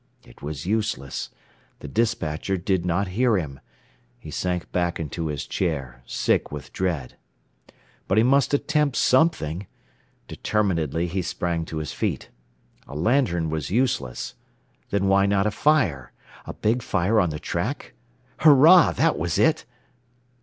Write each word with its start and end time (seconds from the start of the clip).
It 0.25 0.41
was 0.41 0.65
useless. 0.65 1.29
The 1.77 1.87
despatcher 1.87 2.57
did 2.57 2.87
not 2.87 3.09
hear 3.09 3.37
him. 3.37 3.59
He 4.17 4.31
sank 4.31 4.71
back 4.71 4.99
in 4.99 5.11
his 5.11 5.45
chair, 5.45 6.01
sick 6.07 6.51
with 6.51 6.73
dread. 6.73 7.17
But 8.07 8.17
he 8.17 8.23
must 8.23 8.51
attempt 8.51 8.95
something! 8.95 9.67
Determinedly 10.27 11.05
he 11.05 11.21
sprang 11.21 11.65
to 11.65 11.77
his 11.77 11.93
feet. 11.93 12.29
A 12.87 12.95
lantern 12.95 13.51
was 13.51 13.69
useless. 13.69 14.33
Then 14.89 15.07
why 15.07 15.27
not 15.27 15.45
a 15.45 15.51
fire? 15.51 16.13
A 16.47 16.53
big 16.55 16.81
fire 16.81 17.19
on 17.19 17.29
the 17.29 17.37
track? 17.37 17.93
Hurrah! 18.39 18.93
That 18.93 19.19
was 19.19 19.37
it! 19.37 19.65